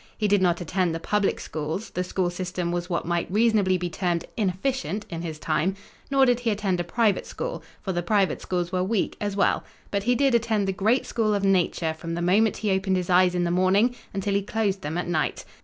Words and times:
He 0.17 0.27
did 0.27 0.41
not 0.41 0.59
attend 0.61 0.95
the 0.95 0.99
public 0.99 1.39
schools 1.39 1.91
the 1.91 2.03
school 2.03 2.31
system 2.31 2.71
was 2.71 2.89
what 2.89 3.05
might 3.05 3.31
reasonably 3.31 3.77
be 3.77 3.87
termed 3.87 4.25
inefficient 4.35 5.05
in 5.11 5.21
his 5.21 5.37
time 5.37 5.75
nor 6.09 6.25
did 6.25 6.39
he 6.39 6.49
attend 6.49 6.79
a 6.79 6.83
private 6.83 7.27
school, 7.27 7.61
for 7.83 7.91
the 7.91 8.01
private 8.01 8.41
schools 8.41 8.71
were 8.71 8.83
weak, 8.83 9.15
as 9.21 9.35
well, 9.35 9.63
but 9.91 10.01
he 10.01 10.15
did 10.15 10.33
attend 10.33 10.67
the 10.67 10.73
great 10.73 11.05
school 11.05 11.35
of 11.35 11.43
Nature 11.43 11.93
from 11.93 12.15
the 12.15 12.21
moment 12.23 12.57
he 12.57 12.71
opened 12.71 12.97
his 12.97 13.11
eyes 13.11 13.35
in 13.35 13.43
the 13.43 13.51
morning 13.51 13.95
until 14.11 14.33
he 14.33 14.41
closed 14.41 14.81
them 14.81 14.97
at 14.97 15.07
night. 15.07 15.45